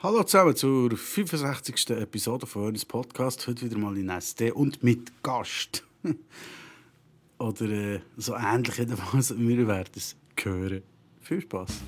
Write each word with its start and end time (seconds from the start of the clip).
Hallo 0.00 0.22
zusammen 0.22 0.54
zur 0.54 0.96
65. 0.96 1.90
Episode 1.90 2.46
von 2.46 2.66
unserem 2.66 2.86
Podcast. 2.86 3.48
Heute 3.48 3.62
wieder 3.64 3.78
mal 3.78 3.96
in 3.96 4.08
SD 4.08 4.52
und 4.52 4.80
mit 4.80 5.24
Gast. 5.24 5.82
Oder 7.40 7.64
äh, 7.68 8.00
so 8.16 8.36
ähnlich 8.36 8.78
jedenfalls. 8.78 9.36
Wir 9.36 9.66
werden 9.66 9.90
es 9.96 10.14
hören. 10.40 10.84
Viel 11.20 11.40
Spaß. 11.40 11.82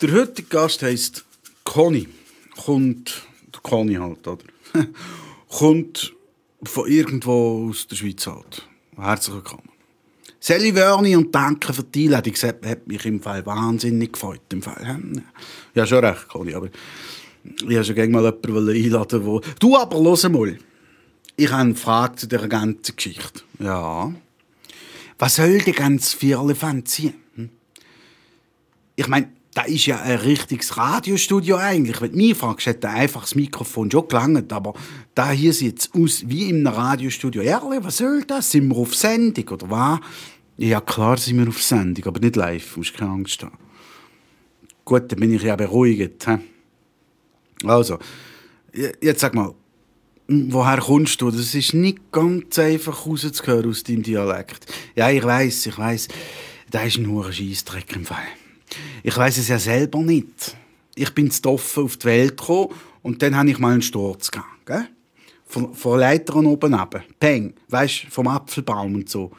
Der 0.00 0.12
heutige 0.12 0.48
Gast 0.48 0.82
heisst 0.82 1.26
Conny. 1.62 2.08
Kommt, 2.64 3.22
der 3.52 3.60
Conny 3.60 3.96
halt, 3.96 4.26
oder? 4.26 4.42
Kommt 5.50 6.14
von 6.62 6.88
irgendwo 6.88 7.68
aus 7.68 7.86
der 7.86 7.96
Schweiz 7.96 8.26
halt. 8.26 8.66
Herzlich 8.96 9.34
willkommen. 9.36 9.68
Sally 10.38 10.74
Wörni 10.74 11.16
und 11.16 11.34
danke 11.34 11.74
für 11.74 11.82
die 11.82 12.06
Einladung. 12.06 12.32
Das 12.32 12.44
hat 12.44 12.86
mich 12.86 13.04
im 13.04 13.20
Fall 13.20 13.44
wahnsinnig 13.44 14.14
gefreut. 14.14 14.40
Im 14.52 14.62
Fall. 14.62 15.22
Ja, 15.74 15.86
schon 15.86 16.02
recht, 16.02 16.28
Conny, 16.28 16.54
aber 16.54 16.70
ich 17.44 17.62
wollte 17.64 17.84
schon 17.84 17.94
gerne 17.94 18.12
mal 18.12 18.24
jemanden 18.24 18.70
einladen, 18.70 19.26
wo... 19.26 19.42
Du 19.58 19.76
aber, 19.76 20.00
los 20.00 20.26
mal. 20.30 20.58
Ich 21.36 21.50
habe 21.50 21.60
eine 21.60 21.74
Frage 21.74 22.16
zu 22.16 22.26
dieser 22.26 22.48
ganzen 22.48 22.96
Geschichte. 22.96 23.42
Ja. 23.58 24.10
Was 25.18 25.36
soll 25.36 25.58
die 25.58 25.72
ganze 25.72 26.16
Vierlefanz 26.16 26.96
sein? 26.96 27.14
Hm? 27.34 27.50
Ich 28.96 29.06
meine, 29.06 29.28
das 29.54 29.66
ist 29.66 29.86
ja 29.86 30.00
ein 30.00 30.18
richtiges 30.18 30.76
Radiostudio 30.76 31.56
eigentlich. 31.56 32.00
Wenn 32.00 32.12
du 32.12 32.16
mich 32.16 32.36
fragst, 32.36 32.66
hätte 32.66 32.88
einfach 32.88 33.22
das 33.22 33.34
Mikrofon 33.34 33.90
schon 33.90 34.06
gelangt. 34.06 34.52
Aber 34.52 34.74
da 35.14 35.30
hier 35.32 35.52
sieht 35.52 35.80
es 35.80 35.90
aus 35.92 36.22
wie 36.26 36.48
in 36.48 36.66
einem 36.66 36.76
Radiostudio. 36.76 37.42
Ehrlich, 37.42 37.82
was 37.82 37.96
soll 37.96 38.22
das? 38.24 38.50
Sind 38.50 38.68
wir 38.68 38.76
auf 38.76 38.94
Sendung 38.94 39.48
oder 39.48 39.70
was? 39.70 40.00
Ja, 40.56 40.80
klar 40.80 41.16
sind 41.16 41.38
wir 41.38 41.48
auf 41.48 41.60
Sendung, 41.62 42.06
aber 42.06 42.20
nicht 42.20 42.36
live. 42.36 42.74
Du 42.74 42.80
musst 42.80 42.94
keine 42.94 43.10
Angst 43.10 43.42
haben. 43.42 43.58
Gut, 44.84 45.10
dann 45.10 45.18
bin 45.18 45.34
ich 45.34 45.42
ja 45.42 45.56
beruhigt. 45.56 46.26
He? 46.26 46.36
Also, 47.66 47.98
jetzt 49.00 49.20
sag 49.20 49.34
mal, 49.34 49.52
woher 50.28 50.78
kommst 50.78 51.20
du? 51.20 51.30
Das 51.30 51.54
ist 51.54 51.74
nicht 51.74 52.12
ganz 52.12 52.58
einfach 52.58 53.04
rauszuhören 53.04 53.68
aus 53.68 53.82
deinem 53.82 54.04
Dialekt. 54.04 54.66
Ja, 54.94 55.10
ich 55.10 55.24
weiß, 55.24 55.66
ich 55.66 55.78
weiß. 55.78 56.08
Da 56.70 56.82
ist 56.82 56.98
nur 56.98 57.26
ein 57.26 57.32
Scheissdreck 57.32 57.96
im 57.96 58.04
Fall. 58.04 58.26
Ich 59.02 59.16
weiß 59.16 59.38
es 59.38 59.48
ja 59.48 59.58
selber 59.58 60.00
nicht. 60.00 60.56
Ich 60.94 61.14
bin 61.14 61.30
zu 61.30 61.48
offen 61.48 61.84
auf 61.84 61.96
die 61.96 62.06
Welt 62.06 62.36
gekommen 62.36 62.68
und 63.02 63.22
dann 63.22 63.36
habe 63.36 63.50
ich 63.50 63.58
mal 63.58 63.72
einen 63.72 63.82
Sturz 63.82 64.30
gehabt. 64.30 64.90
Von, 65.46 65.74
von 65.74 65.98
Leitern 65.98 66.46
oben 66.46 66.74
ab. 66.74 67.02
Peng. 67.18 67.54
Weißt 67.68 68.06
vom 68.10 68.28
Apfelbaum 68.28 68.94
und 68.94 69.08
so. 69.08 69.32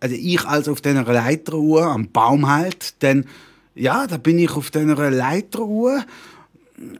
Also 0.00 0.16
ich 0.16 0.44
also 0.44 0.72
auf 0.72 0.80
dieser 0.80 1.04
Leiteruhr 1.04 1.86
am 1.86 2.08
Baum 2.10 2.48
halt, 2.48 3.02
dann, 3.02 3.26
ja, 3.74 4.06
da 4.06 4.16
bin 4.16 4.38
ich 4.38 4.50
auf 4.50 4.70
dieser 4.70 5.10
Leiteruhr 5.10 6.04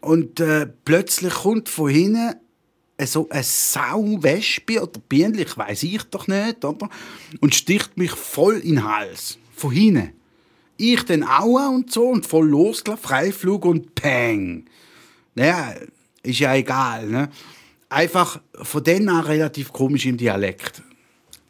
und 0.01 0.39
äh, 0.39 0.69
plötzlich 0.85 1.33
kommt 1.33 1.69
von 1.69 1.91
hinten 1.91 2.35
so 3.07 3.29
eine 3.31 3.43
Sauwespe 3.43 4.83
oder 4.83 5.01
Bienenlich, 5.09 5.57
weiß 5.57 5.83
ich 5.83 6.03
doch 6.05 6.29
nicht, 6.29 6.65
oder? 6.65 6.89
Und 7.41 7.55
sticht 7.55 7.97
mich 7.97 8.13
voll 8.13 8.59
in 8.59 8.77
den 8.77 8.85
Hals. 8.85 9.39
Von 9.57 9.73
hinten. 9.73 10.13
Ich 10.83 11.05
den 11.05 11.23
Aua 11.23 11.69
und 11.69 11.93
so 11.93 12.09
und 12.09 12.27
voll 12.27 12.49
losgelaufen, 12.49 13.05
Freiflug 13.05 13.65
und 13.67 13.95
Peng. 13.95 14.65
Naja, 15.37 15.75
ist 16.25 16.41
ja 16.41 16.57
egal, 16.57 17.07
ne? 17.07 17.29
Einfach 17.89 18.41
von 18.55 18.83
denen 18.83 19.09
an 19.09 19.25
relativ 19.25 19.73
komisch 19.73 20.07
im 20.07 20.17
Dialekt. 20.17 20.83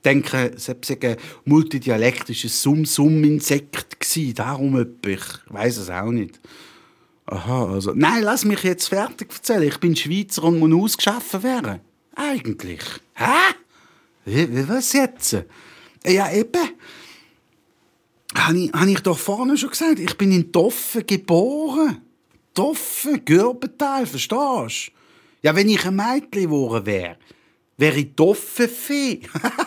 Denke, 0.05 0.55
war 0.55 1.11
ein 1.11 1.17
multidialektisches 1.47 2.61
Summ-Summ-Insekt. 2.61 3.97
Darum 4.35 4.79
etwa. 4.79 5.09
Ich 5.09 5.23
weiß 5.47 5.79
es 5.79 5.89
auch 5.89 6.11
nicht. 6.11 6.39
Aha, 7.25 7.73
also. 7.73 7.93
Nein, 7.95 8.25
lass 8.25 8.45
mich 8.45 8.63
jetzt 8.65 8.89
fertig 8.89 9.33
erzählen. 9.33 9.63
Ich 9.63 9.79
bin 9.79 9.97
Schweizer 9.97 10.45
und 10.45 10.59
muss 10.59 10.93
ausgeschaffen 10.93 11.43
werden. 11.43 11.81
Eigentlich. 12.15 12.83
Hä? 13.15 13.55
Wie, 14.27 14.69
was 14.69 14.93
jetzt? 14.93 15.43
Ja, 16.05 16.31
eben. 16.31 16.69
Habe 18.43 18.59
ich, 18.59 18.73
habe 18.73 18.91
ich 18.91 19.01
doch 19.01 19.19
vorne 19.19 19.57
schon 19.57 19.71
gesagt, 19.71 20.01
ich 20.01 20.19
bin 20.19 20.33
in 20.33 20.51
Toffen 20.51 21.07
geboren. 21.07 21.99
Toffen, 22.53 23.25
Gürbental, 23.25 24.05
verstehst 24.05 24.89
du? 24.89 24.93
Ja, 25.43 25.55
wenn 25.55 25.69
ich 25.69 25.87
ein 25.87 25.95
Mädchen 25.95 26.43
geworden 26.43 26.85
wäre, 26.85 27.17
wäre 27.77 27.99
ich 27.99 28.15
Toffenfee. 28.17 29.21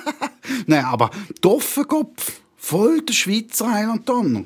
Nein, 0.68 0.84
aber 0.84 1.10
Toffenkopf, 1.42 2.42
voll 2.58 3.02
der 3.02 3.14
Schweizer 3.14 3.72
Heiland 3.72 4.08
Donner. 4.08 4.44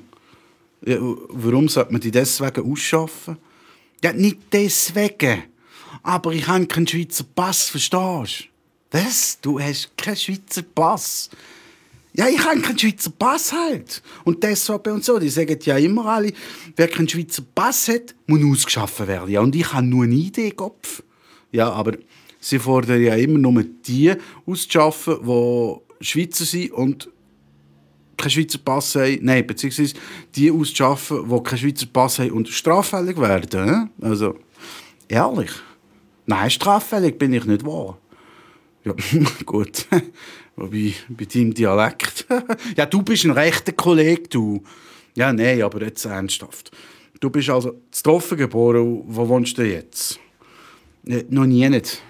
Ja, 0.85 0.97
warum 1.01 1.68
sollte 1.68 1.91
man 1.91 2.01
die 2.01 2.12
deswegen 2.12 2.72
ausschaffen? 2.72 3.38
Ja, 4.03 4.13
nicht 4.13 4.38
deswegen. 4.51 5.44
Aber 6.03 6.31
ich 6.34 6.47
habe 6.47 6.68
keinen 6.68 6.88
Schweizer 6.88 7.25
Pass, 7.35 7.69
verstehst 7.69 8.50
du? 8.91 8.97
Was? 8.97 9.39
Du 9.41 9.59
hast 9.59 9.97
keinen 9.97 10.16
Schweizer 10.16 10.62
Pass? 10.62 11.31
Ja, 12.13 12.27
ich 12.27 12.43
habe 12.43 12.59
keinen 12.59 12.77
Schweizer 12.77 13.11
Pass 13.11 13.53
halt. 13.53 14.01
Und 14.23 14.43
deshalb 14.43 14.87
und 14.87 15.03
so, 15.03 15.19
die 15.19 15.29
sagen 15.29 15.59
ja 15.61 15.77
immer 15.77 16.05
alle, 16.05 16.33
wer 16.75 16.87
keinen 16.87 17.07
Schweizer 17.07 17.43
Pass 17.53 17.87
hat, 17.87 18.15
muss 18.25 18.43
ausgeschaffen 18.43 19.07
werden. 19.07 19.29
Ja, 19.29 19.41
und 19.41 19.55
ich 19.55 19.71
habe 19.71 19.85
nur 19.85 20.03
eine 20.03 20.15
Idee, 20.15 20.51
Kopf. 20.51 21.03
Ja, 21.51 21.71
aber 21.71 21.97
sie 22.39 22.59
fordern 22.59 23.01
ja 23.01 23.15
immer 23.15 23.37
nur 23.37 23.63
die 23.63 24.13
auszuschaffen, 24.45 25.19
die 25.23 26.05
Schweizer 26.05 26.45
sind 26.45 26.71
und 26.71 27.09
keinen 28.17 28.31
Schweizer 28.31 28.59
Pass 28.59 28.95
haben. 28.95 29.19
Nein, 29.21 29.45
beziehungsweise 29.45 29.93
die 30.35 30.51
auszuschaffen, 30.51 31.29
die 31.29 31.43
keinen 31.43 31.57
Schweizer 31.59 31.87
Pass 31.87 32.19
haben 32.19 32.31
und 32.31 32.49
straffällig 32.49 33.17
werden. 33.17 33.91
Also, 34.01 34.35
ehrlich. 35.07 35.51
Nein, 36.25 36.49
straffällig 36.49 37.17
bin 37.17 37.33
ich 37.33 37.45
nicht 37.45 37.65
wahr. 37.65 37.97
Ja, 38.83 38.93
gut. 39.45 39.87
Wobei, 40.59 40.93
bei 41.07 41.23
deinem 41.23 41.53
Dialekt. 41.53 42.25
ja, 42.77 42.85
du 42.85 43.01
bist 43.01 43.23
ein 43.23 43.31
rechter 43.31 43.71
Kollege, 43.71 44.27
du. 44.27 44.61
Ja, 45.15 45.31
nein, 45.31 45.61
aber 45.61 45.81
jetzt 45.83 46.03
ernsthaft. 46.03 46.71
Du 47.21 47.29
bist 47.29 47.49
also 47.49 47.81
zu 47.91 48.03
Toffen 48.03 48.37
geboren. 48.37 49.03
Wo 49.05 49.27
wohnst 49.29 49.57
du 49.57 49.63
jetzt? 49.63 50.19
Ja, 51.05 51.19
noch 51.29 51.45
nie 51.45 51.67
nicht. 51.69 52.03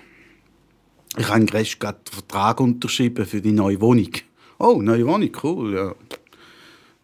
Ich 1.15 1.27
habe 1.27 1.45
gerade 1.45 1.67
einen 1.87 2.11
Vertrag 2.11 2.59
unterschrieben 2.59 3.25
für 3.25 3.39
die 3.39 3.51
neue 3.51 3.79
Wohnung. 3.81 4.11
Oh, 4.57 4.81
neue 4.81 5.05
Wohnung, 5.05 5.29
cool, 5.43 5.75
ja. 5.75 5.95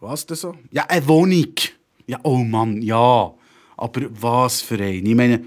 Was 0.00 0.26
denn 0.26 0.36
so? 0.36 0.54
Ja, 0.72 0.84
eine 0.88 1.06
Wohnung. 1.06 1.54
Ja, 2.08 2.18
oh 2.24 2.38
Mann, 2.38 2.82
ja. 2.82 3.32
Aber 3.76 4.00
was 4.20 4.62
für 4.62 4.74
eine? 4.74 4.94
Ich 4.94 5.14
meine, 5.14 5.44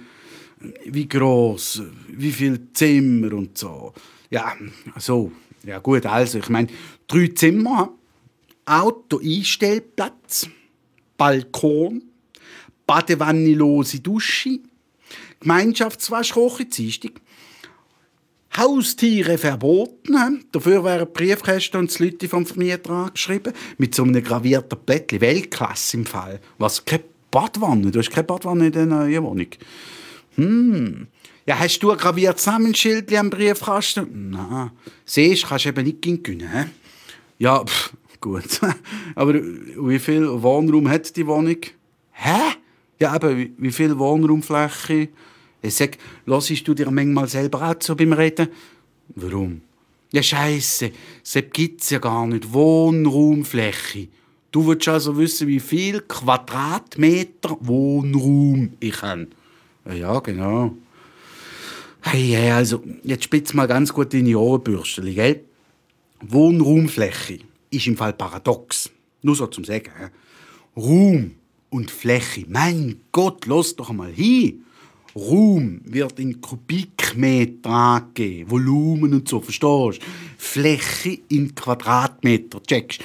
wie 0.86 1.08
groß, 1.08 1.84
wie 2.08 2.32
viele 2.32 2.72
Zimmer 2.72 3.34
und 3.34 3.58
so. 3.58 3.94
Ja, 4.30 4.54
so. 4.98 5.32
Ja 5.64 5.80
gut, 5.80 6.06
also 6.06 6.40
ich 6.40 6.50
meine, 6.50 6.68
drei 7.08 7.28
Zimmer, 7.28 7.94
Auto-Einstellplatz, 8.66 10.48
Balkon, 11.18 12.04
badewannelose 12.86 14.00
Dusche, 14.00 14.60
Gemeinschaftswaschkoche, 15.40 16.66
Dienstag, 16.66 17.14
Haustiere 18.58 19.38
verboten. 19.38 20.46
Dafür 20.52 20.84
wären 20.84 21.12
Briefkästen 21.14 21.82
und 21.82 21.98
die 21.98 22.04
Leute 22.04 22.28
vom 22.28 22.46
Vermieter 22.46 22.90
angeschrieben. 22.90 23.54
Mit 23.78 23.94
so 23.94 24.04
einem 24.04 24.24
gravierten 24.24 24.80
Blättchen. 24.86 25.22
Weltklasse 25.22 25.98
im 25.98 26.06
Fall. 26.06 26.40
Was? 26.58 26.84
Keine 26.84 27.04
Badwanne? 27.32 27.92
Du 27.92 28.00
hast 28.00 28.10
keine 28.10 28.26
Badwanne 28.26 28.68
in 28.68 28.72
der 28.72 28.86
neuen 28.86 29.24
Wohnung. 29.24 29.48
Hm. 30.36 31.08
Ja, 31.50 31.58
hast 31.58 31.80
du 31.80 31.90
ein 31.90 31.98
graviertes 31.98 32.46
Namensschild 32.46 33.12
am 33.16 33.32
Briefkasten? 33.32 34.30
Nein. 34.30 34.70
Siehst, 35.04 35.48
kannst 35.48 35.66
du 35.66 35.70
eben 35.70 35.84
nicht 35.84 36.04
gewinnen. 36.04 36.70
Ja, 37.40 37.66
pff, 37.66 37.92
gut. 38.22 38.62
Aber 39.16 39.34
wie 39.34 39.98
viel 39.98 40.28
Wohnraum 40.44 40.88
hat 40.88 41.16
die 41.16 41.26
Wohnung? 41.26 41.58
Hä? 42.12 42.54
Ja, 43.00 43.16
eben, 43.16 43.56
wie 43.58 43.72
viel 43.72 43.98
Wohnraumfläche? 43.98 45.10
Ich 45.64 45.74
sag, 45.74 45.98
hörst 46.28 46.68
du 46.68 46.76
dir 46.76 46.92
manchmal 46.92 47.28
selber 47.28 47.68
auch 47.68 47.78
so 47.80 47.96
beim 47.96 48.14
Reden? 48.14 48.50
Warum? 49.16 49.62
Ja, 50.12 50.22
Scheiße, 50.22 50.92
das 51.24 51.44
gibt's 51.52 51.90
ja 51.90 51.98
gar 51.98 52.28
nicht. 52.28 52.54
Wohnraumfläche. 52.54 54.08
Du 54.52 54.68
willst 54.68 54.88
also 54.88 55.18
wissen, 55.18 55.48
wie 55.48 55.60
viel 55.60 56.02
Quadratmeter 56.02 57.58
Wohnraum 57.60 58.74
ich 58.80 59.02
habe. 59.02 59.30
Ja, 59.92 60.20
genau. 60.20 60.76
Hey, 62.02 62.30
hey, 62.30 62.52
also, 62.52 62.82
jetzt 63.04 63.26
spitz 63.26 63.54
mal 63.54 63.68
ganz 63.68 63.92
gut 63.92 64.14
deine 64.14 64.38
Ohrenbürstchen, 64.38 65.14
gell? 65.14 65.44
Wohnraumfläche 66.22 67.40
ist 67.72 67.88
im 67.88 67.98
Fall 67.98 68.14
paradox. 68.14 68.90
Nur 69.22 69.36
so 69.36 69.48
zum 69.48 69.66
Sagen. 69.66 69.92
He? 69.98 70.06
Raum 70.82 71.32
und 71.70 71.92
Fläche, 71.92 72.46
mein 72.48 73.02
Gott, 73.12 73.46
los 73.46 73.76
doch 73.76 73.92
mal 73.92 74.14
hin. 74.14 74.64
Raum 75.14 75.82
wird 75.84 76.18
in 76.20 76.40
Kubikmeter 76.40 77.70
angegeben, 77.70 78.50
Volumen 78.50 79.14
und 79.14 79.28
so, 79.28 79.42
verstehst 79.42 80.02
du? 80.02 80.06
Fläche 80.38 81.20
in 81.28 81.54
Quadratmeter, 81.54 82.64
checkst 82.64 83.02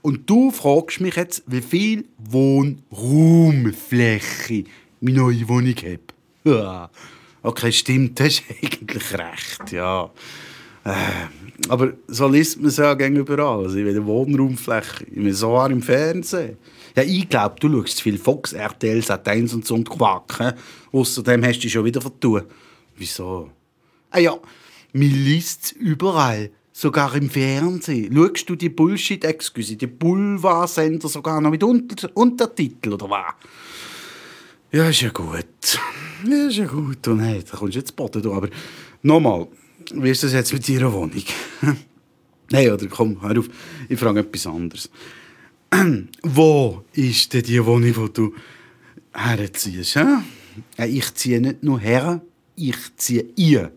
Und 0.00 0.30
du 0.30 0.52
fragst 0.52 1.00
mich 1.00 1.16
jetzt, 1.16 1.42
wie 1.46 1.60
viel 1.60 2.04
Wohnraumfläche 2.18 4.62
meine 5.00 5.18
neue 5.18 5.48
Wohnung 5.48 5.74
hat. 5.74 6.14
Okay, 7.42 7.72
stimmt, 7.72 8.18
das 8.20 8.28
ist 8.28 8.42
eigentlich 8.62 9.14
recht, 9.14 9.72
ja. 9.72 10.10
Äh, 10.84 10.92
aber 11.68 11.92
so 12.06 12.28
liest 12.28 12.58
man 12.58 12.68
es 12.68 12.76
ja 12.76 12.92
überall. 12.92 13.64
Also, 13.64 13.76
will 13.84 14.06
Wohnraumfläche, 14.06 15.04
ich 15.04 15.14
bin 15.14 15.34
so 15.34 15.64
im 15.66 15.82
Fernsehen. 15.82 16.56
Ja, 16.96 17.02
ich 17.02 17.28
glaube, 17.28 17.56
du 17.60 17.70
schaust 17.70 18.00
viel 18.02 18.18
Fox, 18.18 18.52
RTL, 18.52 19.00
Sat1 19.00 19.54
und 19.54 19.66
so 19.66 19.74
und 19.74 19.88
Quack. 19.88 20.54
Außerdem 20.92 21.44
hast 21.44 21.58
du 21.58 21.62
dich 21.62 21.72
schon 21.72 21.84
wieder 21.84 22.00
vertun. 22.00 22.42
Wieso? 22.96 23.50
Ah 24.10 24.18
ja, 24.18 24.36
man 24.92 25.10
liest 25.10 25.64
es 25.64 25.72
überall. 25.72 26.50
Sogar 26.72 27.14
im 27.16 27.28
Fernsehen. 27.28 28.14
Schaust 28.14 28.48
du 28.48 28.54
die 28.54 28.68
Bullshit-Excuse, 28.68 29.76
die 29.76 29.88
Boulevard-Sender 29.88 31.08
sogar 31.08 31.40
noch 31.40 31.50
mit 31.50 31.62
Unter 31.64 32.08
Untertitel 32.14 32.92
oder 32.92 33.10
was? 33.10 33.34
Ja, 34.70 34.90
ist 34.90 35.00
ja 35.00 35.08
gut. 35.08 35.80
Ja, 36.26 36.46
ist 36.46 36.56
ja 36.56 36.66
gut. 36.66 37.08
Und 37.08 37.20
hey, 37.20 37.42
da 37.42 37.56
kommst 37.56 37.74
du 37.74 37.78
jetzt 37.78 37.96
Boden 37.96 38.20
durch. 38.20 38.36
Aber 38.36 38.48
nochmal, 39.02 39.48
wie 39.94 40.10
ist 40.10 40.22
das 40.22 40.34
jetzt 40.34 40.52
mit 40.52 40.68
deiner 40.68 40.92
Wohnung? 40.92 41.22
Nein, 42.50 42.70
oder 42.70 42.86
komm, 42.86 43.20
hör 43.22 43.38
auf. 43.38 43.48
Ich 43.88 43.98
frage 43.98 44.20
etwas 44.20 44.46
anderes. 44.46 44.90
Wo 46.22 46.84
ist 46.92 47.32
denn 47.32 47.44
die 47.44 47.64
Wohnung, 47.64 47.94
die 47.94 48.12
du 48.12 48.34
herziehst? 49.14 49.94
Ja, 49.94 50.22
ich 50.76 51.14
ziehe 51.14 51.40
nicht 51.40 51.62
nur 51.62 51.80
her, 51.80 52.20
ich 52.54 52.96
ziehe 52.96 53.24
ihr. 53.36 53.72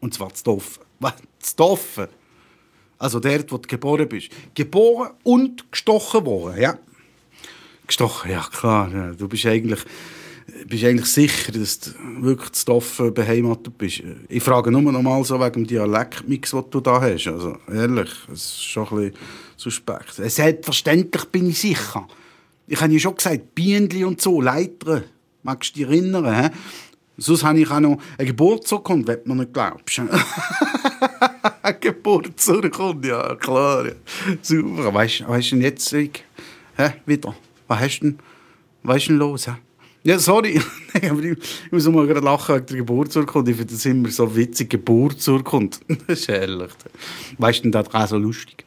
Und 0.00 0.14
zwar 0.14 0.34
zu 0.34 0.42
Doffen. 0.42 0.82
Was? 0.98 1.14
Zu 1.38 1.56
Doffen? 1.56 2.08
Also 2.98 3.20
dort, 3.20 3.52
wo 3.52 3.58
du 3.58 3.68
geboren 3.68 4.08
bist. 4.08 4.30
Geboren 4.54 5.10
und 5.22 5.70
gestochen 5.70 6.26
worden, 6.26 6.60
ja. 6.60 6.78
Gestochen, 7.86 8.30
ja 8.32 8.44
klar. 8.52 8.92
Ja. 8.92 9.12
Du 9.12 9.28
bist 9.28 9.46
eigentlich, 9.46 9.84
bist 10.66 10.84
eigentlich 10.84 11.06
sicher, 11.06 11.52
dass 11.52 11.80
du 11.80 11.90
wirklich 12.20 12.52
zu 12.52 12.66
Doffen 12.66 13.14
beheimatet 13.14 13.76
bist. 13.78 14.02
Ich 14.28 14.42
frage 14.42 14.70
nur 14.70 14.82
noch 14.82 15.02
mal 15.02 15.24
so 15.24 15.38
wegen 15.40 15.64
dem 15.64 15.66
Dialektmix, 15.66 16.50
den 16.50 16.64
du 16.70 16.80
da 16.80 17.00
hast. 17.00 17.26
Also 17.26 17.56
ehrlich, 17.72 18.10
es 18.32 18.44
ist 18.44 18.62
schon 18.64 18.88
ein 18.88 18.96
bisschen 18.96 19.14
suspekt. 19.56 20.14
Selbstverständlich 20.14 21.24
bin 21.26 21.50
ich 21.50 21.60
sicher. 21.60 22.06
Ich 22.66 22.80
habe 22.80 22.92
ja 22.92 22.98
schon 22.98 23.16
gesagt, 23.16 23.54
Bienen 23.54 24.04
und 24.04 24.20
so, 24.20 24.40
Leiter. 24.40 25.02
Magst 25.42 25.74
du 25.74 25.80
dich 25.80 25.88
erinnern? 25.88 26.44
He? 26.44 26.50
Sonst 27.18 27.44
habe 27.44 27.60
ich 27.60 27.70
auch 27.70 27.80
noch 27.80 27.98
eine 28.16 28.26
Geburtsurkunde, 28.26 29.08
wenn 29.08 29.24
du 29.24 29.34
mir 29.34 29.42
nicht 29.42 29.52
glaubst. 29.52 29.98
eine 31.62 31.78
Geburtsurkunde, 31.78 33.08
ja, 33.08 33.34
klar. 33.34 33.86
Ja. 33.86 33.92
Super. 34.40 34.94
Weißt 34.94 35.20
du 35.20 35.28
weißt 35.28 35.52
jetzt 35.52 35.92
hä? 35.92 36.12
wieder? 37.06 37.34
Was 37.68 37.80
hast 37.80 38.00
du 38.00 38.06
denn, 38.06 38.18
was 38.82 38.96
ist 38.98 39.08
denn 39.08 39.16
los? 39.18 39.46
He? 39.46 39.52
Ja, 40.04 40.18
sorry. 40.18 40.60
ich 40.94 41.70
muss 41.70 41.86
mal 41.88 42.06
gerade 42.06 42.24
lachen 42.24 42.56
wegen 42.56 42.66
der 42.66 42.76
Geburtsurkunde. 42.78 43.52
Ich 43.52 43.56
finde 43.56 43.72
das 43.72 43.86
immer 43.86 44.10
so 44.10 44.34
witzig, 44.34 44.70
Geburtsurkunde. 44.70 45.76
das 46.06 46.20
ist 46.20 46.28
herrlich. 46.28 46.72
Weißt 47.38 47.64
du, 47.64 47.70
das 47.70 47.94
auch 47.94 48.08
so 48.08 48.16
lustig? 48.16 48.64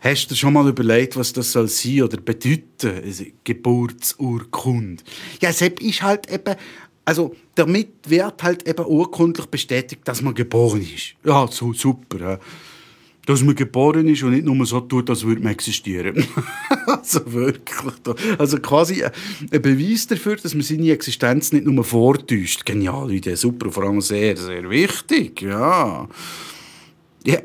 Hast 0.00 0.26
du 0.26 0.28
dir 0.30 0.36
schon 0.36 0.52
mal 0.52 0.68
überlegt, 0.68 1.16
was 1.16 1.32
das 1.32 1.52
soll 1.52 1.68
sein 1.68 2.02
oder 2.02 2.18
bedeuten, 2.18 3.02
also 3.02 3.24
Geburtsurkunde? 3.44 5.02
Ja, 5.40 5.48
es 5.48 5.62
ist 5.62 6.02
halt 6.02 6.30
eben, 6.30 6.54
also 7.04 7.34
damit 7.54 7.88
wird 8.06 8.42
halt 8.42 8.68
eben 8.68 8.84
urkundlich 8.84 9.46
bestätigt, 9.46 10.02
dass 10.04 10.22
man 10.22 10.34
geboren 10.34 10.82
ist. 10.82 11.14
Ja, 11.24 11.48
so 11.50 11.72
super. 11.72 12.20
Ja. 12.20 12.38
Dass 13.28 13.42
man 13.42 13.54
geboren 13.54 14.08
ist 14.08 14.22
und 14.22 14.30
nicht 14.30 14.44
nur 14.46 14.64
so 14.64 14.80
tut, 14.80 15.10
als 15.10 15.22
würde 15.22 15.42
man 15.42 15.52
existieren. 15.52 16.24
also 16.86 17.20
wirklich. 17.30 18.16
Also 18.38 18.58
quasi 18.58 19.04
ein 19.04 19.62
Beweis 19.62 20.06
dafür, 20.06 20.36
dass 20.36 20.54
man 20.54 20.62
seine 20.62 20.90
Existenz 20.92 21.52
nicht 21.52 21.66
nur 21.66 21.84
vortäuscht. 21.84 22.64
Geniale 22.64 23.12
Idee, 23.12 23.34
super, 23.34 23.70
vor 23.70 23.84
allem 23.84 24.00
sehr, 24.00 24.36
sehr 24.36 24.68
wichtig. 24.70 25.42
Ja. 25.42 26.08
ja. 27.24 27.38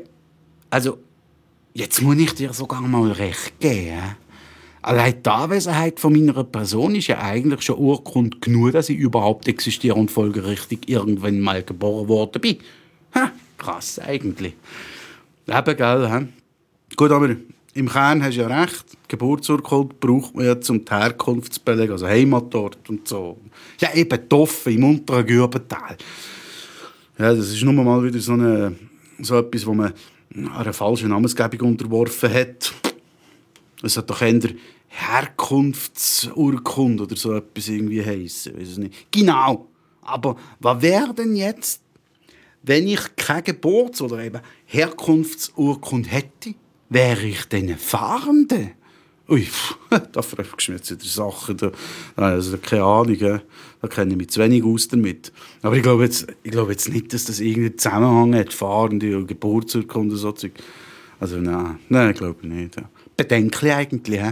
Also, 0.70 0.98
Jetzt 1.76 2.02
muss 2.02 2.16
ich 2.18 2.32
dir 2.34 2.52
sogar 2.52 2.80
mal 2.82 3.10
recht 3.10 3.58
geben. 3.58 4.14
Allein 4.80 5.20
die 5.20 5.28
Anwesenheit 5.28 5.98
von 5.98 6.12
meiner 6.12 6.44
Person 6.44 6.94
ist 6.94 7.08
ja 7.08 7.18
eigentlich 7.18 7.62
schon 7.62 7.78
Urgrund 7.78 8.40
genug, 8.40 8.70
dass 8.70 8.90
ich 8.90 8.96
überhaupt 8.96 9.48
existiere 9.48 9.96
und 9.96 10.12
folgerichtig 10.12 10.88
irgendwann 10.88 11.40
mal 11.40 11.64
geboren 11.64 12.06
worden 12.06 12.40
bin. 12.40 12.58
Ha, 13.16 13.32
krass 13.58 13.98
eigentlich. 13.98 14.54
Eben, 15.46 15.76
gell? 15.76 16.10
He? 16.10 16.96
Gut, 16.96 17.10
aber 17.10 17.36
im 17.74 17.88
Kern 17.88 18.22
hast 18.22 18.36
du 18.36 18.42
ja 18.42 18.46
recht. 18.46 18.84
Geburtsurkunde 19.08 19.94
braucht 19.98 20.34
man 20.34 20.46
ja 20.46 20.60
zum 20.60 20.82
Herkunft 20.88 21.54
zu 21.54 21.60
belegen, 21.60 21.92
also 21.92 22.06
Heimatort 22.06 22.88
und 22.88 23.08
so. 23.08 23.38
Ja, 23.80 23.92
eben 23.94 24.28
Toffe 24.28 24.72
im 24.72 24.84
unteren 24.84 25.26
Gürbental. 25.26 25.96
Ja, 27.18 27.34
das 27.34 27.50
ist 27.50 27.62
nur 27.62 27.72
mal 27.72 28.02
wieder 28.02 28.20
so, 28.20 28.32
eine, 28.32 28.74
so 29.20 29.38
etwas, 29.38 29.66
wo 29.66 29.74
man 29.74 29.92
einer 30.34 30.72
falschen 30.72 31.10
Namensgebung 31.10 31.70
unterworfen 31.70 32.32
hat. 32.32 32.72
Es 33.82 33.96
hat 33.96 34.08
doch 34.08 34.22
eher 34.22 34.40
Herkunftsurkunde 34.88 37.04
oder 37.04 37.16
so 37.16 37.34
etwas 37.34 37.68
irgendwie 37.68 38.04
heissen. 38.04 38.56
Weiß 38.56 38.68
es 38.68 38.78
nicht. 38.78 39.10
Genau. 39.10 39.68
Aber 40.02 40.36
was 40.60 40.82
wäre 40.82 41.14
denn 41.14 41.34
jetzt, 41.34 41.82
wenn 42.64 42.88
ich 42.88 43.16
keine 43.16 43.42
Geburts- 43.42 44.00
oder 44.00 44.22
eben 44.24 44.40
Herkunftsurkunde 44.66 46.08
hätte? 46.08 46.54
Wäre 46.88 47.26
ich 47.26 47.44
denn 47.46 47.76
Fahrende? 47.76 48.72
Ui, 49.28 49.46
da 50.12 50.22
fragst 50.22 50.68
du 50.68 50.72
mich 50.72 50.80
jetzt 50.80 50.90
wieder 50.90 51.04
Sachen. 51.04 51.56
Da, 51.56 51.72
also, 52.16 52.58
keine 52.58 52.84
Ahnung, 52.84 53.40
da 53.80 53.88
kenne 53.88 54.12
ich 54.12 54.16
mich 54.18 54.30
zu 54.30 54.40
wenig 54.40 54.62
aus 54.64 54.88
damit. 54.88 55.32
Aber 55.62 55.76
ich 55.76 55.82
glaube 55.82 56.04
jetzt, 56.04 56.26
ich 56.42 56.50
glaube 56.50 56.72
jetzt 56.72 56.88
nicht, 56.90 57.12
dass 57.12 57.24
das 57.24 57.40
irgendeinen 57.40 57.78
Zusammenhang 57.78 58.34
hat, 58.34 58.52
Fahrende 58.52 59.16
oder 59.16 59.26
Geburtsurkunde 59.26 60.16
so 60.16 60.34
Also 61.20 61.38
nein, 61.38 61.78
nein, 61.88 62.10
ich 62.10 62.16
glaube 62.18 62.46
nicht. 62.46 62.76
Ja. 62.76 62.88
Bedenklich 63.16 63.72
eigentlich, 63.72 64.22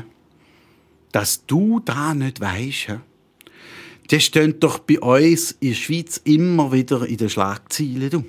dass 1.11 1.47
du 1.47 1.81
da 1.81 2.15
nicht 2.15 2.41
weißt. 2.41 2.99
Das 4.09 4.25
steht 4.25 4.63
doch 4.63 4.79
bei 4.81 5.01
uns 5.01 5.53
in 5.61 5.71
der 5.71 5.75
Schweiz 5.75 6.21
immer 6.25 6.73
wieder 6.73 7.07
in 7.07 7.17
den 7.17 7.31
Schlagzeilen. 7.31 8.11
Du. 8.11 8.25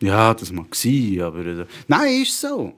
Ja, 0.00 0.34
das 0.34 0.52
mag 0.52 0.74
sein, 0.74 1.20
aber... 1.22 1.46
Äh, 1.46 1.66
nein, 1.88 2.22
ist 2.22 2.38
so. 2.40 2.74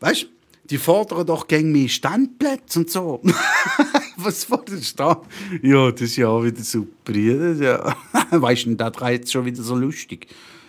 Weißt 0.00 0.24
du, 0.24 0.26
die 0.70 0.78
fordern 0.78 1.26
doch 1.26 1.46
gegen 1.46 1.70
mich 1.72 1.94
Standplätze 1.94 2.80
und 2.80 2.90
so. 2.90 3.20
Was 4.16 4.44
forderst 4.44 4.98
du 4.98 5.04
da? 5.04 5.22
Ja, 5.62 5.90
das 5.90 6.02
ist 6.02 6.16
ja 6.16 6.28
auch 6.28 6.42
wieder 6.42 6.62
super. 6.62 7.14
Ja. 7.14 7.96
weißt 8.30 8.66
du, 8.66 8.74
das 8.74 8.92
jetzt 9.10 9.32
schon 9.32 9.44
wieder 9.44 9.62
so 9.62 9.76
lustig. 9.76 10.26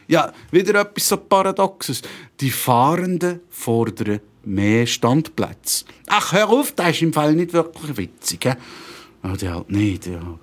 Ja, 0.07 0.31
wieder 0.51 0.81
etwas 0.81 1.07
so 1.07 1.17
Paradoxes. 1.17 2.01
Die 2.39 2.51
Fahrenden 2.51 3.39
fordern 3.49 4.19
mehr 4.43 4.85
Standplätze. 4.85 5.85
Ach, 6.07 6.31
hör 6.33 6.49
auf, 6.49 6.71
das 6.73 6.91
ist 6.91 7.01
im 7.01 7.13
Fall 7.13 7.33
nicht 7.33 7.53
wirklich 7.53 7.97
witzig. 7.97 8.43
He? 8.43 8.51
Oh, 9.25 9.35
die 9.35 9.49
halt 9.49 9.71
nicht, 9.71 10.05
ja. 10.05 10.37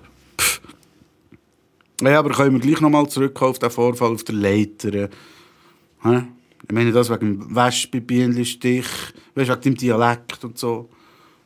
Ja, 2.01 2.19
aber 2.19 2.31
können 2.31 2.55
wir 2.55 2.59
gleich 2.59 2.81
nochmal 2.81 3.07
zurückkommen 3.07 3.51
auf 3.51 3.59
den 3.59 3.69
Vorfall 3.69 4.11
auf 4.11 4.23
der 4.25 4.35
Leiter. 4.35 5.09
He? 6.03 6.21
Ich 6.65 6.71
meine 6.71 6.91
das 6.91 7.09
wegen 7.09 7.39
dem 7.39 7.55
Wespenbienenstich, 7.55 8.87
wegen 9.35 9.61
dem 9.61 9.75
Dialekt 9.75 10.43
und 10.43 10.57
so. 10.57 10.89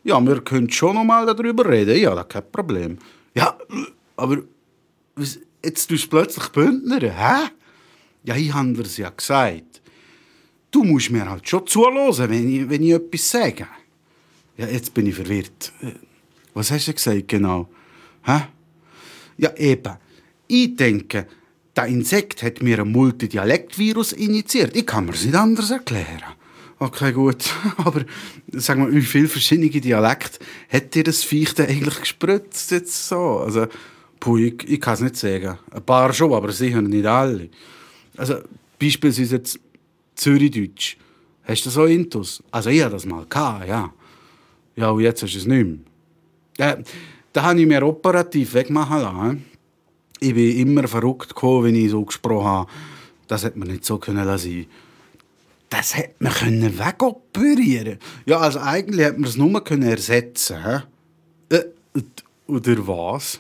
Ja, 0.04 0.26
wir 0.26 0.42
können 0.42 0.70
schon 0.70 0.96
noch 0.96 1.04
mal 1.04 1.26
darüber 1.26 1.70
reden. 1.70 2.00
Ja, 2.00 2.20
ist 2.20 2.30
kein 2.30 2.52
Problem. 2.52 2.98
Ja, 3.36 3.56
aber 4.16 4.38
jetzt 5.64 5.88
tust 5.88 6.06
du 6.06 6.10
plötzlich 6.10 6.48
Bündner, 6.50 7.02
hä? 7.02 7.50
Ja, 8.24 8.36
ich 8.36 8.54
habe 8.54 8.74
dir 8.74 8.84
ja 8.84 9.10
gesagt. 9.10 9.82
Du 10.72 10.84
musst 10.84 11.12
mir 11.12 11.30
halt 11.30 11.48
schon 11.48 11.68
zuhören, 11.68 12.30
wenn 12.30 12.50
ich, 12.50 12.70
wenn 12.70 12.84
ich 12.84 12.94
etwas 12.94 13.30
sage. 13.30 13.68
Ja, 14.58 14.68
jetzt 14.68 14.94
bin 14.94 15.06
ich 15.06 15.16
verwirrt. 15.16 15.72
Was 16.58 16.72
hast 16.72 16.88
du 16.88 16.94
gesagt 16.94 17.28
genau? 17.28 17.70
Hä? 18.24 18.48
Ja, 19.38 19.56
eben. 19.58 19.94
Ich 20.48 20.76
denke, 20.76 21.28
der 21.76 21.86
Insekt 21.86 22.42
hat 22.42 22.64
mir 22.64 22.80
ein 22.80 22.92
Multidialektvirus 22.92 24.14
injiziert. 24.14 24.76
Ich 24.76 24.88
kann 24.88 25.06
mir 25.06 25.14
es 25.14 25.24
nicht 25.24 25.36
anders 25.36 25.70
erklären. 25.70 26.24
Okay, 26.80 27.12
gut. 27.12 27.46
Aber 27.78 28.04
sag 28.54 28.80
mal, 28.80 28.92
wie 28.92 29.04
viele 29.04 29.28
verschiedene 29.28 29.70
Dialekte 29.70 30.40
hat 30.70 30.96
dir 30.96 31.04
das 31.04 31.24
Viech 31.24 31.54
denn 31.54 31.70
eigentlich 31.70 32.00
gespritzt? 32.00 32.72
Jetzt 32.72 33.08
so? 33.08 33.38
Also, 33.38 33.68
Puh, 34.20 34.38
ich, 34.38 34.68
ich 34.68 34.82
kann 34.82 34.96
es 34.96 35.02
nicht 35.02 35.16
sagen. 35.16 35.60
Ein 35.70 35.86
paar 35.86 36.12
schon, 36.12 36.34
aber 36.34 36.52
sicher 36.52 36.82
nicht 36.82 37.06
alle. 37.06 37.50
Also, 38.16 38.38
beispielsweise 38.80 39.36
jetzt 39.36 39.60
Zürichdeutsch. 40.16 40.98
Hast 41.44 41.68
du 41.68 41.70
so 41.70 41.86
Intus? 41.86 42.42
Also, 42.50 42.72
ich 42.72 42.82
hatte 42.82 42.94
das 42.94 43.06
mal, 43.06 43.28
gehabt, 43.30 43.68
ja. 43.68 43.94
Ja, 44.76 44.90
und 44.90 45.02
jetzt 45.02 45.22
hast 45.22 45.36
du 45.36 45.38
es 45.38 45.46
nicht 45.46 45.68
mehr. 45.68 45.78
Äh, 46.58 46.78
da 47.34 47.44
habe 47.44 47.62
ich 47.62 47.68
mir 47.68 47.86
operativ 47.86 48.54
wegmachen 48.54 49.02
lassen. 49.02 49.46
Ich 50.20 50.34
bin 50.34 50.58
immer 50.58 50.88
verrückt 50.88 51.30
gekommen, 51.30 51.66
wenn 51.66 51.76
ich 51.76 51.92
so 51.92 52.04
gesprochen 52.04 52.46
habe. 52.46 52.72
Das 53.28 53.44
hätte 53.44 53.60
man 53.60 53.68
nicht 53.68 53.86
so 53.86 53.98
können 53.98 54.26
lassen. 54.26 54.66
Das 55.70 55.98
hätte 55.98 56.16
man 56.20 56.34
können 56.34 56.80
wegoperieren 56.80 58.00
Ja, 58.26 58.40
also 58.40 58.60
eigentlich 58.60 59.06
hätte 59.06 59.20
man 59.20 59.30
es 59.30 59.38
nur 59.38 59.64
können 59.64 59.84
ersetzen 59.84 60.58
können. 60.64 60.84
Äh, 61.50 62.02
oder 62.48 62.88
was? 62.88 63.40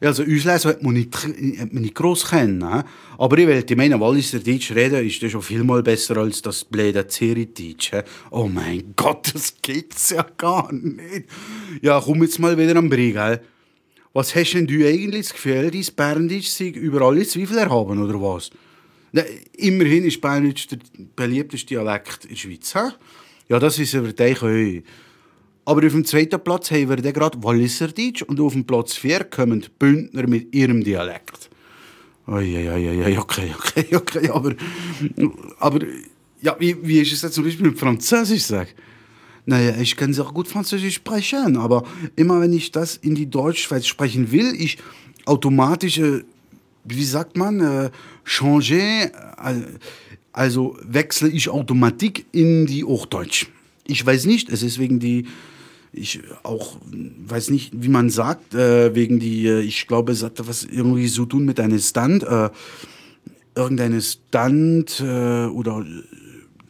Also 0.00 0.22
Auslesen 0.22 0.70
hat 0.70 0.82
man 0.82 0.94
nicht, 0.94 1.72
nicht 1.72 1.94
gross 1.94 2.28
kennen. 2.28 2.62
Aber 2.62 3.38
ich 3.38 3.46
wollte 3.46 3.76
meinen, 3.76 4.00
Walliser 4.00 4.38
Deutsch 4.38 4.70
reden 4.72 5.06
ist 5.06 5.22
das 5.22 5.32
schon 5.32 5.42
viel 5.42 5.64
mal 5.64 5.82
besser 5.82 6.16
als 6.18 6.42
das 6.42 6.64
blöde 6.64 7.06
Zürich-Deutsch. 7.06 7.92
Oh 8.30 8.48
mein 8.48 8.94
Gott, 8.96 9.34
das 9.34 9.54
gibt's 9.60 10.10
ja 10.10 10.26
gar 10.36 10.72
nicht. 10.72 11.26
Ja, 11.82 12.00
komm 12.04 12.22
jetzt 12.22 12.38
mal 12.38 12.56
wieder 12.56 12.76
am 12.76 12.88
Brie, 12.88 13.12
gell? 13.12 13.40
Was 14.12 14.34
hast 14.34 14.52
denn 14.52 14.66
du 14.66 14.86
eigentlich 14.86 15.26
das 15.26 15.34
Gefühl, 15.34 15.70
dein 15.70 15.86
Berndeutsch 15.94 16.48
sei 16.48 16.68
über 16.68 17.02
alle 17.02 17.26
Zweifel 17.26 17.58
erhaben, 17.58 18.02
oder 18.02 18.20
was? 18.20 18.50
Na, 19.12 19.22
immerhin 19.52 20.04
ist 20.04 20.20
Berndeutsch 20.20 20.68
der 20.70 20.78
beliebteste 21.14 21.66
Dialekt 21.66 22.24
in 22.24 22.30
der 22.30 22.36
Schweiz. 22.36 22.74
He? 22.74 22.90
Ja, 23.48 23.58
das 23.58 23.78
ist 23.78 23.94
über 23.94 24.12
dich. 24.12 24.42
Aber 25.68 25.84
auf 25.84 25.92
dem 25.92 26.06
zweiten 26.06 26.40
Platz 26.40 26.70
haben 26.70 26.88
wir 26.88 26.96
dann 26.96 27.12
gerade 27.12 27.42
Walliser 27.42 27.88
Deutsch 27.88 28.22
und 28.22 28.40
auf 28.40 28.54
dem 28.54 28.64
Platz 28.64 28.94
4 28.94 29.24
kommen 29.24 29.60
die 29.60 29.68
Bündner 29.78 30.26
mit 30.26 30.54
ihrem 30.54 30.82
Dialekt. 30.82 31.50
Uiuiui, 32.26 33.18
okay, 33.18 33.54
okay, 33.54 33.86
okay, 33.94 34.30
aber, 34.30 34.54
aber 35.58 35.80
ja, 36.40 36.56
wie, 36.58 36.74
wie 36.80 37.00
ist 37.00 37.12
es 37.12 37.20
jetzt 37.20 37.34
zum 37.34 37.44
Beispiel 37.44 37.66
mit 37.66 37.78
Französisch 37.78 38.44
sag? 38.44 38.74
Naja, 39.44 39.76
ich 39.78 39.94
kann 39.94 40.14
sehr 40.14 40.24
gut 40.24 40.48
Französisch 40.48 40.94
sprechen, 40.94 41.58
aber 41.58 41.84
immer 42.16 42.40
wenn 42.40 42.54
ich 42.54 42.72
das 42.72 42.96
in 42.96 43.14
die 43.14 43.28
Deutschschweiz 43.28 43.86
sprechen 43.86 44.32
will, 44.32 44.54
ich 44.58 44.78
automatisch, 45.26 45.98
äh, 45.98 46.24
wie 46.84 47.04
sagt 47.04 47.36
man, 47.36 47.60
äh, 47.60 47.90
changer, 48.24 49.04
äh, 49.04 49.10
also 50.32 50.78
wechsle 50.82 51.28
ich 51.28 51.50
automatisch 51.50 52.24
in 52.32 52.64
die 52.64 52.84
Hochdeutsch. 52.84 53.48
Ich 53.86 54.04
weiß 54.04 54.24
nicht, 54.24 54.48
es 54.48 54.62
ist 54.62 54.78
wegen 54.78 54.98
die 54.98 55.26
ich 55.98 56.20
auch 56.42 56.76
weiß 56.90 57.50
nicht, 57.50 57.72
wie 57.74 57.88
man 57.88 58.10
sagt, 58.10 58.54
äh, 58.54 58.94
wegen 58.94 59.18
die, 59.18 59.46
äh, 59.46 59.60
ich 59.60 59.86
glaube, 59.86 60.12
es 60.12 60.22
hat 60.22 60.46
was 60.46 60.64
irgendwie 60.64 61.08
so 61.08 61.24
tun 61.24 61.44
mit 61.44 61.60
einem 61.60 61.78
Stand, 61.78 62.22
äh, 62.22 62.50
irgendeinem 63.54 64.00
Stand 64.00 65.00
äh, 65.00 65.46
oder 65.46 65.84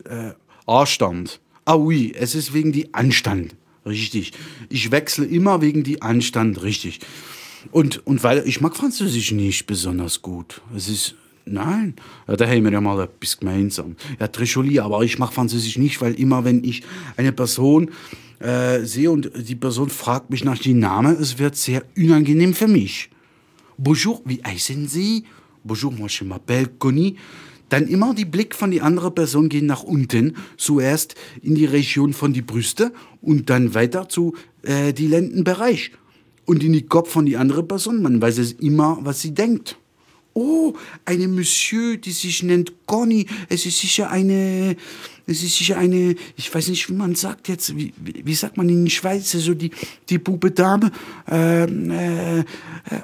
äh, 0.05 0.33
Anstand. 0.67 1.41
Ah 1.65 1.75
oui, 1.75 2.15
es 2.17 2.35
ist 2.35 2.55
wegen 2.55 2.73
die 2.73 2.95
Anstand, 2.95 3.55
richtig. 3.85 4.33
Ich 4.69 4.91
wechsle 4.91 5.27
immer 5.27 5.61
wegen 5.61 5.85
die 5.85 6.03
Anstand, 6.03 6.63
richtig. 6.63 7.01
Und, 7.71 8.07
und 8.07 8.23
weil 8.23 8.47
ich 8.47 8.61
mag 8.61 8.77
Französisch 8.77 9.33
nicht 9.33 9.67
besonders 9.67 10.23
gut. 10.23 10.63
Es 10.75 10.89
ist 10.89 11.15
Nein, 11.51 11.95
ja, 12.27 12.37
da 12.37 12.47
haben 12.47 12.65
wir 12.65 12.73
ja 12.73 12.81
mal 12.81 13.01
etwas 13.03 13.39
gemeinsam. 13.39 13.97
Ja, 14.21 14.29
Tricholi, 14.29 14.79
aber 14.81 15.03
ich 15.03 15.19
mache 15.19 15.35
Französisch 15.35 15.79
nicht, 15.79 16.01
weil 16.01 16.15
immer, 16.15 16.45
wenn 16.45 16.63
ich 16.65 16.83
eine 17.17 17.33
Person 17.33 17.91
äh, 18.41 18.81
sehe 18.85 19.11
und 19.11 19.31
die 19.35 19.55
Person 19.55 19.91
fragt 19.91 20.31
mich 20.31 20.45
nach 20.45 20.59
dem 20.59 20.79
Namen, 20.79 21.17
es 21.21 21.39
wird 21.39 21.57
sehr 21.57 21.83
unangenehm 21.97 22.55
für 22.55 22.69
mich. 22.69 23.11
Bonjour, 23.77 24.21
wie 24.25 24.43
heißen 24.45 24.89
Sie? 24.89 25.25
Bonjour, 25.65 25.93
moi 25.93 26.09
je 26.09 26.27
m'appelle 26.27 26.69
Conny. 26.79 27.17
Dann 27.69 27.87
immer 27.87 28.15
die 28.15 28.25
Blick 28.25 28.55
von 28.55 28.71
die 28.71 28.81
andere 28.81 29.11
Person 29.11 29.49
gehen 29.49 29.67
nach 29.67 29.83
unten, 29.83 30.37
zuerst 30.57 31.15
in 31.43 31.55
die 31.55 31.67
Region 31.67 32.13
von 32.13 32.33
die 32.33 32.43
Brüste 32.43 32.93
und 33.21 33.51
dann 33.51 33.75
weiter 33.75 34.09
zu 34.09 34.35
äh, 34.63 34.93
die 34.93 35.07
Lendenbereich 35.07 35.93
und 36.47 36.65
in 36.65 36.73
die 36.73 36.87
Kopf 36.87 37.11
von 37.11 37.27
die 37.27 37.37
andere 37.37 37.63
Person. 37.63 38.03
Man 38.03 38.23
weiß 38.23 38.39
es 38.39 38.53
immer, 38.53 38.99
was 39.03 39.21
sie 39.21 39.35
denkt. 39.35 39.77
Oh, 40.41 40.73
eine 41.05 41.27
Monsieur, 41.27 41.97
die 41.97 42.13
sich 42.13 42.45
nennt 42.45 42.87
Conny. 42.87 43.27
Es 43.49 43.67
ist 43.67 43.81
sicher 43.81 44.09
eine, 44.09 44.77
es 45.27 45.43
ist 45.43 45.59
sicher 45.59 45.77
eine, 45.77 46.15
ich 46.37 46.55
weiß 46.55 46.69
nicht, 46.69 46.89
wie 46.89 46.93
man 46.93 47.17
sagt 47.17 47.49
jetzt, 47.49 47.77
wie, 47.77 47.93
wie 47.99 48.35
sagt 48.35 48.57
man 48.57 48.69
in 48.69 48.85
der 48.85 48.91
Schweiz, 48.93 49.33
so 49.33 49.55
die, 49.55 49.73
die 50.09 50.19
Bube 50.19 50.53
Dame. 50.53 50.93
Ähm, 51.27 51.91
äh, 51.91 52.45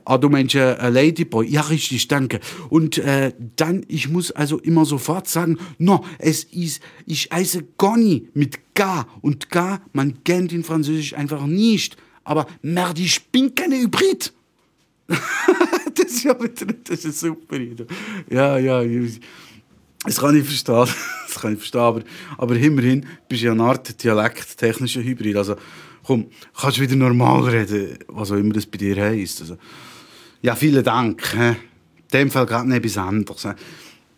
ah, 0.04 0.16
du 0.16 0.28
meinst 0.28 0.54
äh, 0.54 0.88
Ladyboy. 0.88 1.48
Ja, 1.48 1.62
richtig, 1.62 2.06
danke. 2.06 2.38
Und 2.68 2.98
äh, 2.98 3.32
dann, 3.56 3.84
ich 3.88 4.08
muss 4.08 4.30
also 4.30 4.60
immer 4.60 4.84
sofort 4.84 5.26
sagen, 5.26 5.58
no, 5.78 6.04
es 6.20 6.44
ist, 6.44 6.82
ich 7.04 7.30
heiße 7.32 7.64
Conny 7.76 8.28
mit 8.34 8.76
K. 8.76 9.08
Und 9.22 9.50
K, 9.50 9.80
man 9.92 10.22
kennt 10.22 10.52
in 10.52 10.62
Französisch 10.62 11.14
einfach 11.14 11.44
nicht. 11.46 11.96
Aber 12.22 12.46
merde, 12.62 13.02
ich 13.02 13.26
bin 13.32 13.56
keine 13.56 13.76
Hybrid. 13.76 14.32
das 15.94 16.06
ist 16.06 16.25
ja 16.25 16.40
wieder, 16.40 16.73
das 16.84 17.04
ist 17.04 17.20
super. 17.20 17.58
Ja, 18.30 18.58
ja, 18.58 18.82
das 20.04 20.18
kann 20.18 20.37
ich 20.37 20.44
verstehen. 20.44 20.88
Das 21.26 21.42
kann 21.42 21.54
ich 21.54 21.58
verstehen. 21.58 21.80
Aber, 21.80 22.02
aber 22.38 22.56
immerhin 22.56 23.04
bist 23.28 23.42
du 23.42 23.46
ja 23.46 23.52
eine 23.52 23.64
Art 23.64 24.02
dialekttechnischer 24.02 25.02
Hybrid. 25.02 25.37
Also, 25.37 25.56
komm, 26.04 26.26
kannst 26.56 26.78
du 26.78 26.82
wieder 26.82 26.94
normal 26.94 27.42
reden, 27.42 27.99
was 28.06 28.30
auch 28.30 28.37
immer 28.37 28.52
das 28.52 28.66
bei 28.66 28.78
dir 28.78 28.96
heisst. 28.96 29.40
Also, 29.40 29.56
ja, 30.42 30.54
vielen 30.54 30.84
Dank. 30.84 31.34
In 31.34 31.56
dem 32.12 32.30
Fall 32.30 32.46
gerade 32.46 32.68
nicht 32.68 32.84
etwas 32.84 32.99
anderes 32.99 33.49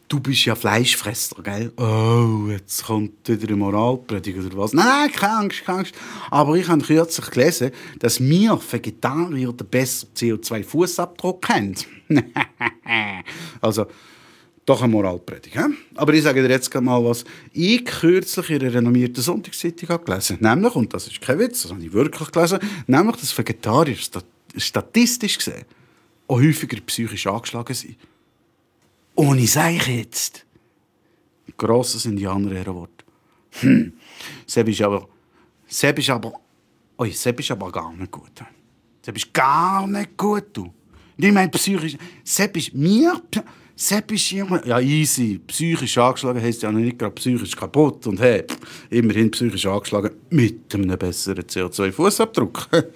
du 0.08 0.20
bist 0.20 0.44
ja 0.44 0.54
Fleischfresser, 0.54 1.42
gell? 1.42 1.72
Oh, 1.76 2.48
jetzt 2.50 2.84
kommt 2.84 3.28
wieder 3.28 3.48
eine 3.48 3.56
Moralpredigt 3.56 4.38
oder 4.38 4.58
was? 4.58 4.72
Nein, 4.72 5.10
keine 5.12 5.38
Angst, 5.38 5.64
keine 5.64 5.78
Angst. 5.78 5.94
Aber 6.30 6.54
ich 6.56 6.68
habe 6.68 6.82
kürzlich 6.82 7.30
gelesen, 7.30 7.70
dass 7.98 8.20
wir 8.20 8.58
Vegetarier 8.70 9.52
den 9.52 9.66
besseren 9.66 10.12
CO2-Fußabdruck 10.14 11.48
haben. 11.48 11.74
also, 13.60 13.86
doch 14.64 14.82
eine 14.82 14.92
Moralpredigt. 14.92 15.56
He? 15.56 15.74
Aber 15.94 16.12
ich 16.12 16.22
sage 16.22 16.42
dir 16.42 16.50
jetzt 16.50 16.74
mal 16.74 17.04
was. 17.04 17.24
Ich 17.52 17.84
kürzlich 17.84 18.50
in 18.50 18.62
einer 18.62 18.74
renommierten 18.74 19.22
Sonntagszeitung 19.22 19.88
habe 19.90 20.04
gelesen. 20.04 20.38
Nämlich, 20.40 20.74
und 20.74 20.92
das 20.92 21.06
ist 21.06 21.20
kein 21.20 21.38
Witz, 21.38 21.62
das 21.62 21.72
habe 21.72 21.82
ich 21.82 21.92
wirklich 21.92 22.30
gelesen, 22.30 22.58
nämlich, 22.86 23.16
dass 23.16 23.36
Vegetarier 23.36 23.96
statistisch 24.56 25.38
gesehen 25.38 25.64
auch 26.28 26.40
häufiger 26.40 26.80
psychisch 26.80 27.26
angeschlagen 27.26 27.74
sind. 27.74 27.96
Ohne 29.16 29.46
Seich 29.46 29.88
jetzt. 29.88 30.44
Grosses 31.56 32.04
Indianer-Ehrenwort. 32.04 33.04
Hm. 33.60 33.94
Seb 34.46 34.68
ist 34.68 34.82
aber. 34.82 35.08
Seb 35.66 35.98
ist 35.98 36.10
aber. 36.10 36.34
Oi, 36.98 37.10
Seb 37.10 37.40
ist 37.40 37.50
aber 37.50 37.72
gar 37.72 37.92
nicht 37.92 38.10
gut. 38.10 38.42
Seb 39.02 39.16
ist 39.16 39.32
gar 39.32 39.86
nicht 39.86 40.16
gut, 40.16 40.44
du. 40.52 40.72
Nicht 41.16 41.32
mein 41.32 41.50
psychisch. 41.50 41.96
Seb 42.22 42.56
ist 42.58 42.74
mir. 42.74 43.22
Sepp 43.78 44.10
ist 44.10 44.32
immer, 44.32 44.66
ja 44.66 44.80
easy, 44.80 45.38
psychisch 45.46 45.98
angeschlagen 45.98 46.40
heisst 46.40 46.62
ja 46.62 46.72
nicht 46.72 46.98
gerade 46.98 47.14
psychisch 47.14 47.54
kaputt 47.54 48.06
und 48.06 48.18
hey, 48.18 48.42
immerhin 48.88 49.30
psychisch 49.30 49.66
angeschlagen 49.66 50.12
mit 50.30 50.74
einem 50.74 50.98
besseren 50.98 51.44
CO2-Fußabdruck. 51.44 52.68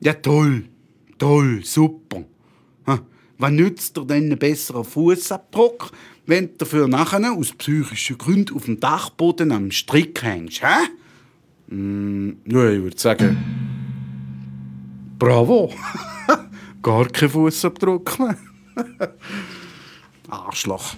ja 0.00 0.12
toll, 0.12 0.66
toll, 1.18 1.60
super. 1.64 2.24
Was 3.38 3.50
nützt 3.50 3.96
dir 3.96 4.04
denn 4.04 4.30
ein 4.30 4.38
besserer 4.38 4.84
Fußabdruck, 4.84 5.90
wenn 6.26 6.48
du 6.48 6.54
dafür 6.58 6.88
nachher 6.88 7.32
aus 7.32 7.52
psychischen 7.52 8.18
Gründen 8.18 8.54
auf 8.54 8.64
dem 8.64 8.78
Dachboden 8.80 9.52
am 9.52 9.70
Strick 9.70 10.22
hängst? 10.22 10.62
Hä? 10.62 11.74
Mm, 11.74 12.36
ja, 12.46 12.70
ich 12.70 12.82
würde 12.82 12.98
sagen, 12.98 13.36
bravo. 15.18 15.72
Gar 16.82 17.08
kein 17.08 17.28
Fußabdruck 17.28 18.18
mehr. 18.18 18.36
Arschloch. 20.28 20.94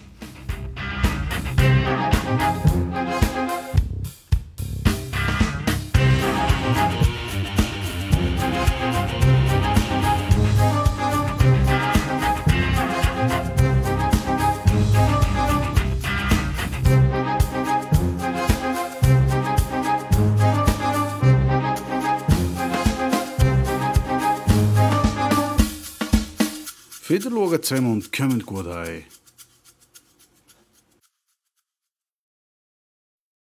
Wieder 27.16 27.30
schauen 27.30 27.62
zusammen 27.62 27.92
und 27.92 28.12
kommen 28.12 28.44
gut 28.44 28.66
ein. 28.66 29.02